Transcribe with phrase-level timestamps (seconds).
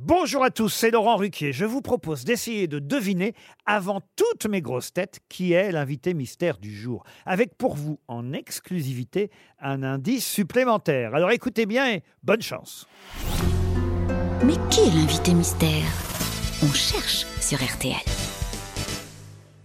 [0.00, 1.52] Bonjour à tous, c'est Laurent Ruquier.
[1.52, 3.34] Je vous propose d'essayer de deviner,
[3.66, 7.02] avant toutes mes grosses têtes, qui est l'invité mystère du jour.
[7.26, 9.28] Avec pour vous, en exclusivité,
[9.60, 11.16] un indice supplémentaire.
[11.16, 12.86] Alors écoutez bien et bonne chance.
[14.44, 15.90] Mais qui est l'invité mystère?
[16.62, 17.96] On cherche sur RTL.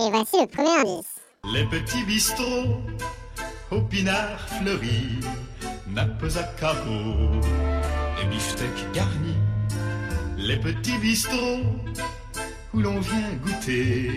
[0.00, 1.20] Et voici le premier indice.
[1.52, 2.80] Les petits bistrots
[3.70, 5.20] au pinard fleuri,
[5.86, 7.40] nappes à carreaux
[8.22, 9.36] et beefsteaks garnis.
[10.46, 11.62] Les petits bistrots
[12.74, 14.10] où l'on vient goûter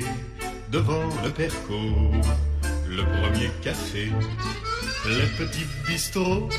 [0.70, 1.80] devant le perco
[2.90, 4.12] le premier café.
[5.06, 6.50] Les petits bistrots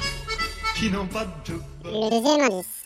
[0.74, 1.52] qui n'ont pas de
[1.84, 2.77] Le.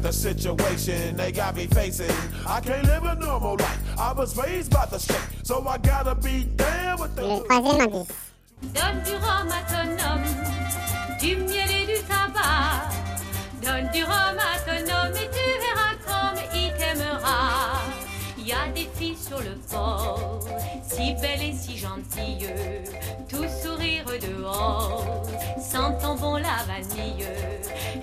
[0.00, 2.14] At the situation they got me facing.
[2.46, 3.80] I can't live a normal life.
[3.98, 7.22] I was raised by the state, so I gotta be down with the.
[8.74, 10.28] Donne du rhum à ton homme,
[11.18, 12.90] du miel et du tabac.
[13.62, 17.80] Donne du rhum à ton homme et tu verras comme il t'aimera.
[18.38, 20.40] Il y a des filles sur le port,
[20.86, 22.54] si belles et si gentilles,
[23.28, 25.04] tout sourire dehors,
[25.58, 27.26] sentant bon la vanille.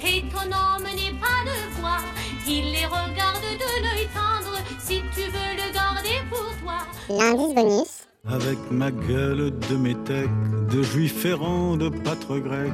[0.04, 0.88] Et ton homme
[8.30, 10.30] Avec ma gueule de métèque,
[10.72, 12.72] de juif errant, de pâtre grec,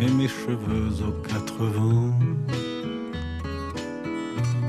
[0.00, 2.12] et mes cheveux aux quatre vents.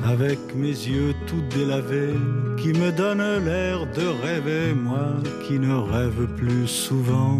[0.06, 2.16] Avec mes yeux tout délavés,
[2.58, 5.08] qui me donnent l'air de rêver, moi
[5.46, 7.40] qui ne rêve plus souvent.